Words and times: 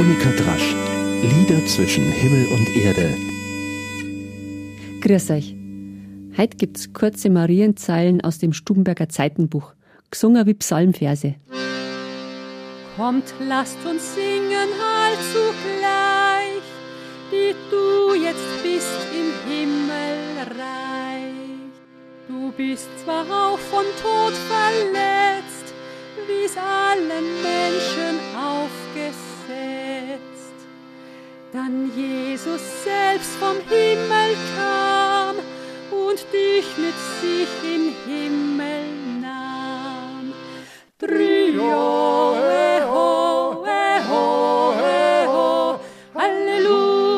Monika 0.00 0.30
Drasch. 0.30 0.74
Lieder 1.20 1.66
zwischen 1.66 2.10
Himmel 2.10 2.46
und 2.54 2.74
Erde. 2.74 3.14
Grüß 5.02 5.30
euch. 5.30 5.54
Heute 6.38 6.56
gibt's 6.56 6.94
kurze 6.94 7.28
Marienzeilen 7.28 8.22
aus 8.22 8.38
dem 8.38 8.54
Stubenberger 8.54 9.10
Zeitenbuch, 9.10 9.74
gesungen 10.10 10.46
wie 10.46 10.54
Psalmverse. 10.54 11.34
Kommt, 12.96 13.34
lasst 13.46 13.76
uns 13.84 14.14
singen 14.14 14.70
allzugleich, 15.04 16.64
die 17.30 17.54
du 17.70 18.14
jetzt 18.14 18.62
bist 18.62 19.00
im 19.12 19.52
Himmelreich. 19.52 20.54
Du 22.26 22.50
bist 22.52 22.88
zwar 23.04 23.26
auch 23.26 23.58
von 23.58 23.84
Tod 24.00 24.32
verletzt, 24.48 25.74
wie's 26.26 26.56
allen 26.56 27.26
Menschen 27.42 28.18
aufgesetzt. 28.34 29.89
Dann 31.52 31.90
Jesus 31.96 32.60
selbst 32.84 33.34
vom 33.40 33.56
Himmel 33.68 34.36
kam 34.56 35.34
und 35.90 36.24
dich 36.32 36.76
mit 36.78 36.94
sich 37.20 37.48
in 37.64 37.92
Himmel 38.06 38.84
nahm. 39.20 40.32
Trio, 40.96 42.36
eho, 42.36 43.64
eho, 43.66 44.74
eho, 44.78 45.80
Halleluja. 46.14 47.10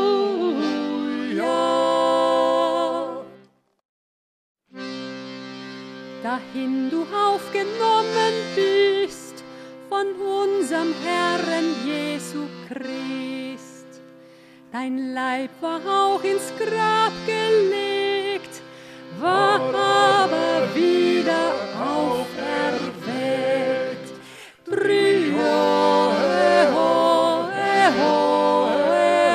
Dahin 6.23 6.89
du 6.89 7.03
aufgenommen 7.15 8.35
bist 8.55 9.45
von 9.91 10.07
unserem 10.15 10.95
Herrn 11.05 11.75
Jesu 11.85 12.47
Christ. 12.67 13.32
Dein 14.73 15.13
Leib 15.13 15.51
war 15.61 15.81
auch 15.87 16.25
ins 16.25 16.51
Grab 16.59 17.13
gelegt, 17.27 18.63
war 19.21 19.61
aber 19.61 20.75
wieder 20.75 21.53
auferweckt. 21.79 22.33
Trio, 24.65 25.37
eho, 26.57 27.51
eho, 27.53 28.67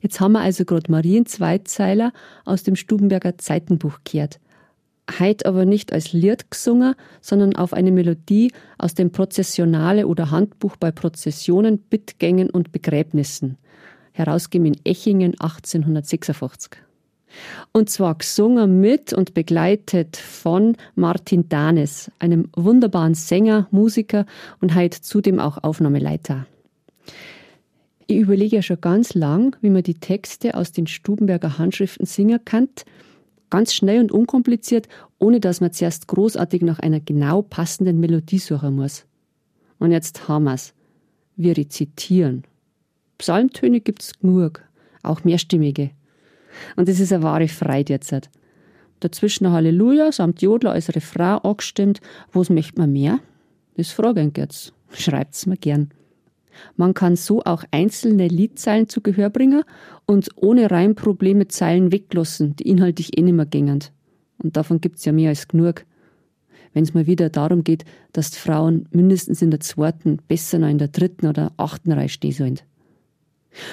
Jetzt 0.00 0.20
haben 0.20 0.32
wir 0.34 0.42
also 0.42 0.64
gerade 0.64 0.88
Marien 0.88 1.26
Zweizeiler 1.26 2.12
aus 2.44 2.62
dem 2.62 2.76
Stubenberger 2.76 3.38
Zeitenbuch 3.38 3.98
gehört. 4.04 4.38
Heut 5.18 5.46
aber 5.46 5.64
nicht 5.64 5.92
als 5.92 6.12
Lied 6.12 6.50
gesungen, 6.50 6.94
sondern 7.20 7.56
auf 7.56 7.72
eine 7.72 7.92
Melodie 7.92 8.52
aus 8.76 8.94
dem 8.94 9.10
Prozessionale 9.10 10.06
oder 10.06 10.30
Handbuch 10.30 10.76
bei 10.76 10.90
Prozessionen, 10.90 11.78
Bittgängen 11.78 12.50
und 12.50 12.72
Begräbnissen, 12.72 13.56
herausgegeben 14.12 14.74
in 14.74 14.80
Echingen 14.84 15.32
1856. 15.40 16.72
Und 17.72 17.90
zwar 17.90 18.16
gesungen 18.16 18.80
mit 18.80 19.12
und 19.12 19.34
begleitet 19.34 20.16
von 20.16 20.76
Martin 20.94 21.48
Danes, 21.48 22.10
einem 22.18 22.48
wunderbaren 22.54 23.14
Sänger, 23.14 23.68
Musiker 23.70 24.26
und 24.60 24.74
heut 24.74 24.94
zudem 24.94 25.38
auch 25.38 25.62
Aufnahmeleiter. 25.62 26.46
Ich 28.06 28.18
überlege 28.18 28.56
ja 28.56 28.62
schon 28.62 28.80
ganz 28.80 29.14
lang, 29.14 29.56
wie 29.60 29.70
man 29.70 29.82
die 29.82 30.00
Texte 30.00 30.54
aus 30.54 30.72
den 30.72 30.86
Stubenberger 30.86 31.58
Handschriften 31.58 32.06
singen 32.06 32.40
kann, 32.44 32.68
ganz 33.50 33.72
schnell 33.74 34.00
und 34.00 34.12
unkompliziert, 34.12 34.88
ohne 35.18 35.40
dass 35.40 35.60
man 35.60 35.72
zuerst 35.72 36.08
großartig 36.08 36.62
nach 36.62 36.78
einer 36.78 37.00
genau 37.00 37.42
passenden 37.42 38.00
Melodie 38.00 38.38
suchen 38.38 38.76
muss. 38.76 39.04
Und 39.78 39.92
jetzt 39.92 40.28
haben 40.28 40.44
wir's. 40.44 40.74
Wir 41.36 41.56
rezitieren. 41.56 42.42
Psalmtöne 43.18 43.80
gibt's 43.80 44.18
genug, 44.18 44.62
auch 45.02 45.24
mehrstimmige. 45.24 45.90
Und 46.76 46.88
das 46.88 47.00
ist 47.00 47.12
eine 47.12 47.22
wahre 47.22 47.48
Freude 47.48 47.92
jetzt. 47.92 48.30
Dazwischen 49.00 49.50
Halleluja 49.50 50.10
samt 50.10 50.42
Jodler 50.42 50.72
als 50.72 50.94
Refrain 50.94 51.38
angestimmt. 51.38 52.00
Was 52.32 52.50
möchte 52.50 52.80
man 52.80 52.92
mehr? 52.92 53.20
Das 53.76 53.92
frage 53.92 54.22
ich 54.22 54.36
jetzt. 54.36 54.72
Schreibt's 54.90 55.46
mir 55.46 55.56
gern. 55.56 55.90
Man 56.76 56.94
kann 56.94 57.16
so 57.16 57.42
auch 57.42 57.64
einzelne 57.70 58.28
Liedzeilen 58.28 58.88
zu 58.88 59.00
Gehör 59.00 59.30
bringen 59.30 59.62
und 60.06 60.28
ohne 60.36 60.70
Reimprobleme 60.70 61.48
Zeilen 61.48 61.92
weglassen, 61.92 62.56
die 62.56 62.68
inhaltlich 62.68 63.16
eh 63.18 63.22
nimmer 63.22 63.46
gängen. 63.46 63.84
Und 64.42 64.56
davon 64.56 64.80
gibt's 64.80 65.04
ja 65.04 65.12
mehr 65.12 65.30
als 65.30 65.48
genug. 65.48 65.84
Wenn 66.72 66.84
es 66.84 66.94
mal 66.94 67.06
wieder 67.06 67.30
darum 67.30 67.64
geht, 67.64 67.84
dass 68.12 68.30
die 68.30 68.38
Frauen 68.38 68.86
mindestens 68.90 69.42
in 69.42 69.50
der 69.50 69.60
zweiten, 69.60 70.18
besser 70.28 70.58
noch 70.58 70.68
in 70.68 70.78
der 70.78 70.88
dritten 70.88 71.26
oder 71.26 71.52
achten 71.56 71.92
Reihe 71.92 72.08
stehen 72.08 72.32
sollen. 72.32 72.60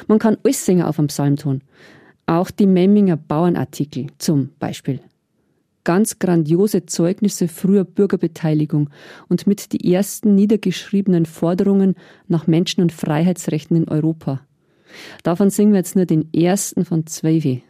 Man 0.08 0.20
kann 0.20 0.38
alles 0.44 0.66
singen 0.66 0.84
auf 0.84 1.00
einem 1.00 1.08
Psalmton. 1.08 1.62
Auch 2.26 2.50
die 2.50 2.66
Memminger 2.66 3.18
Bauernartikel 3.18 4.08
zum 4.18 4.50
Beispiel. 4.58 5.00
Ganz 5.86 6.20
grandiose 6.20 6.86
Zeugnisse 6.88 7.48
früher 7.48 7.86
Bürgerbeteiligung 7.86 8.90
und 9.30 9.48
mit 9.48 9.72
die 9.72 9.94
ersten 9.94 10.36
niedergeschriebenen 10.36 11.26
Forderungen 11.26 11.96
nach 12.28 12.48
Menschen- 12.48 12.82
und 12.82 12.92
Freiheitsrechten 12.92 13.78
in 13.78 13.88
Europa. 13.88 14.42
Davon 15.24 15.50
singen 15.50 15.72
wir 15.72 15.80
jetzt 15.80 15.96
nur 15.96 16.06
den 16.06 16.34
ersten 16.34 16.84
von 16.86 17.06
zwei. 17.06 17.62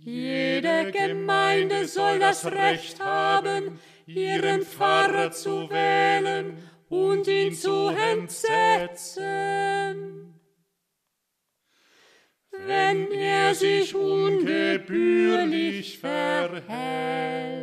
Jede 0.00 0.90
Gemeinde 0.92 1.86
soll 1.86 2.18
das 2.18 2.46
Recht 2.46 2.98
haben, 2.98 3.78
ihren 4.06 4.62
Pfarrer 4.62 5.30
zu 5.30 5.68
wählen 5.70 6.56
und 6.88 7.28
ihn 7.28 7.54
zu 7.54 7.88
entsetzen. 8.12 9.22
Wenn 12.52 13.10
er 13.12 13.54
sich 13.54 13.94
ungebührlich 13.94 15.98
verhält. 15.98 17.61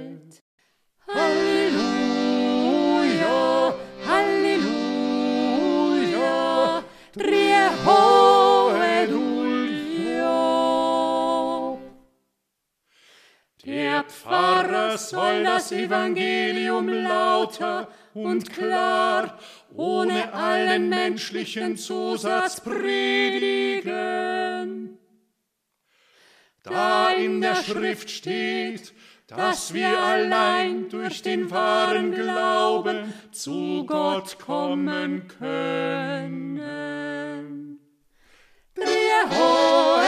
Pfarrer 14.10 14.98
soll 14.98 15.44
das 15.44 15.72
Evangelium 15.72 16.90
lauter 16.90 17.88
und 18.14 18.52
klar, 18.52 19.38
ohne 19.76 20.34
allen 20.34 20.90
menschlichen 20.90 21.78
Zusatz 21.78 22.60
predigen. 22.62 23.90
Da 26.64 27.12
in 27.12 27.40
der 27.42 27.56
Schrift 27.56 28.10
steht, 28.10 28.94
dass 29.28 29.74
wir 29.74 30.00
allein 30.02 30.90
durch 30.90 31.22
den 31.22 31.52
wahren 31.52 32.12
Glauben 32.14 33.14
zu 33.32 33.86
Gott 33.86 34.40
kommen 34.40 35.28
können. 35.28 36.60
Drieho, 38.74 38.90
eho, 39.32 39.99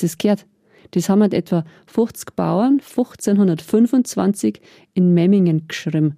habt 0.00 0.02
ihr 0.02 0.08
das 0.08 0.18
gehört? 0.18 0.46
Das 0.92 1.08
haben 1.08 1.22
halt 1.22 1.34
etwa 1.34 1.64
50 1.86 2.34
Bauern 2.34 2.80
1525 2.80 4.60
in 4.94 5.14
Memmingen 5.14 5.68
geschrieben. 5.68 6.16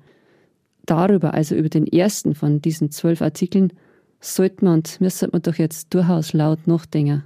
Darüber, 0.86 1.34
also 1.34 1.54
über 1.54 1.68
den 1.68 1.86
ersten 1.86 2.34
von 2.34 2.60
diesen 2.60 2.90
zwölf 2.90 3.22
Artikeln, 3.22 3.72
sollte 4.20 4.64
man 4.64 4.74
und 4.74 5.00
müsste 5.00 5.28
man 5.30 5.42
doch 5.42 5.56
jetzt 5.56 5.92
durchaus 5.92 6.32
laut 6.32 6.66
nachdenken. 6.66 7.24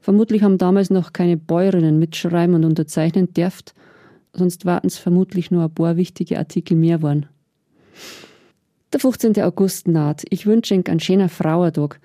Vermutlich 0.00 0.42
haben 0.42 0.58
damals 0.58 0.90
noch 0.90 1.12
keine 1.12 1.36
Bäuerinnen 1.36 1.98
mitschreiben 1.98 2.54
und 2.54 2.64
unterzeichnen 2.64 3.32
dürft, 3.32 3.74
sonst 4.32 4.64
warten 4.64 4.88
es 4.88 4.98
vermutlich 4.98 5.50
nur 5.50 5.64
ein 5.64 5.74
paar 5.74 5.96
wichtige 5.96 6.38
Artikel 6.38 6.76
mehr 6.76 7.02
waren. 7.02 7.26
Der 8.92 9.00
15. 9.00 9.40
August 9.42 9.88
naht. 9.88 10.24
Ich 10.28 10.46
wünsche 10.46 10.74
Ihnen 10.74 10.86
einen 10.86 11.00
schönen 11.00 11.28
Frauentag. 11.28 12.00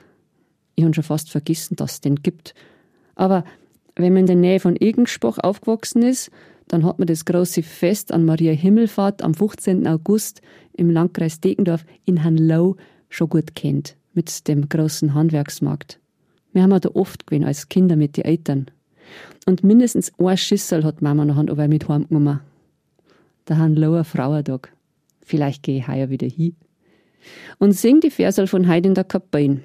Ich 0.75 0.84
habe 0.84 0.94
schon 0.94 1.04
fast 1.04 1.30
vergessen, 1.30 1.75
dass 1.75 1.94
es 1.94 2.02
den 2.02 2.18
gibt. 2.18 2.54
Aber 3.18 3.44
wenn 3.96 4.14
man 4.14 4.22
in 4.22 4.28
der 4.28 4.36
Nähe 4.36 4.60
von 4.60 4.75
Egenspach 4.80 5.40
aufgewachsen 5.40 6.04
ist, 6.04 6.31
dann 6.68 6.86
hat 6.86 7.00
man 7.00 7.08
das 7.08 7.25
große 7.25 7.64
Fest 7.64 8.12
an 8.12 8.25
Maria 8.25 8.54
Himmelfahrt 8.54 9.24
am 9.24 9.34
15. 9.34 9.88
August 9.88 10.42
im 10.74 10.92
Landkreis 10.92 11.42
Deckendorf 11.42 11.84
in 12.06 12.24
Hanlau 12.24 12.75
schon 13.10 13.30
gut 13.30 13.56
kennt, 13.56 13.96
mit 14.14 14.48
dem 14.48 14.69
großen 14.69 15.14
Handwerksmarkt. 15.14 16.00
Wir 16.54 16.62
haben 16.62 16.80
da 16.80 16.90
oft 16.94 17.25
gewesen 17.25 17.46
als 17.46 17.69
Kinder 17.69 17.96
mit 17.96 18.18
den 18.18 18.25
Eltern. 18.25 18.68
Und 19.46 19.64
mindestens 19.64 20.12
ein 20.19 20.38
Schüssel 20.38 20.84
hat 20.84 21.02
Mama 21.02 21.25
noch 21.25 21.38
an 21.38 21.69
mit 21.69 21.90
heimgenommen. 21.90 22.42
Der 23.48 23.58
Hanlauer 23.58 24.04
Frauentag. 24.04 24.72
Vielleicht 25.22 25.64
gehe 25.64 25.80
ich 25.80 25.88
heuer 25.88 26.10
wieder 26.10 26.28
hin. 26.28 26.56
Und 27.58 27.72
sing 27.72 28.00
die 28.00 28.12
Versal 28.12 28.48
von 28.48 28.68
Heidi 28.68 28.90
in 28.90 28.94
der 28.94 29.06
Kapelle. 29.06 29.62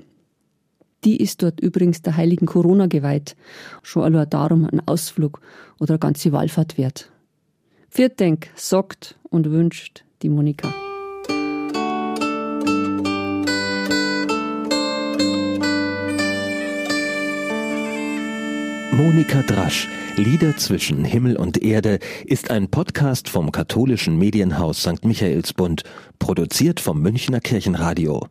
Die 1.04 1.16
ist 1.16 1.42
dort 1.42 1.60
übrigens 1.60 2.02
der 2.02 2.16
heiligen 2.16 2.46
Corona 2.46 2.86
geweiht. 2.86 3.36
Schon 3.82 4.04
allein 4.04 4.30
darum 4.30 4.66
ein 4.66 4.80
Ausflug 4.86 5.40
oder 5.80 5.94
eine 5.94 5.98
ganze 5.98 6.32
Wallfahrt 6.32 6.78
wert. 6.78 7.10
Viertdenk 7.90 8.50
sagt 8.54 9.18
und 9.28 9.50
wünscht 9.50 10.04
die 10.22 10.28
Monika. 10.28 10.72
Monika 18.92 19.42
Drasch, 19.42 19.88
Lieder 20.16 20.56
zwischen 20.56 21.04
Himmel 21.04 21.36
und 21.36 21.62
Erde, 21.62 21.98
ist 22.24 22.50
ein 22.50 22.70
Podcast 22.70 23.28
vom 23.28 23.50
katholischen 23.50 24.16
Medienhaus 24.16 24.82
St. 24.82 25.04
Michaelsbund, 25.04 25.82
produziert 26.18 26.78
vom 26.78 27.00
Münchner 27.00 27.40
Kirchenradio. 27.40 28.28